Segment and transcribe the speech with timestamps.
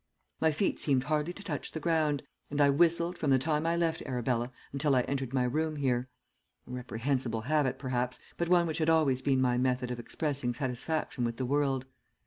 [0.39, 3.75] My feet seemed hardly to touch the ground, and I whistled from the time I
[3.75, 6.09] left Arabella until I entered my room here,
[6.67, 11.23] a reprehensible habit, perhaps, but one which had always been my method of expressing satisfaction
[11.23, 11.85] with the world.